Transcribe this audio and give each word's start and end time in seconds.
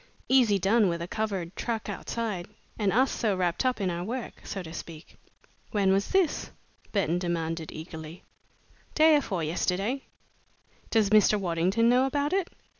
Easy 0.27 0.57
done 0.57 0.89
with 0.89 0.99
a 0.99 1.07
covered 1.07 1.55
truck 1.55 1.87
outside 1.87 2.47
and 2.79 2.91
us 2.91 3.11
so 3.11 3.37
wrapped 3.37 3.63
up 3.63 3.79
in 3.79 3.91
our 3.91 4.03
work, 4.03 4.41
so 4.43 4.63
to 4.63 4.73
speak." 4.73 5.15
"When 5.69 5.91
was 5.91 6.07
this?" 6.07 6.49
Burton 6.91 7.19
demanded, 7.19 7.71
eagerly. 7.71 8.23
"Day 8.95 9.15
afore 9.15 9.43
yesterday." 9.43 10.01
"Does 10.89 11.11
Mr. 11.11 11.39
Waddington 11.39 11.87
know 11.87 12.07
about 12.07 12.33
it?" 12.33 12.47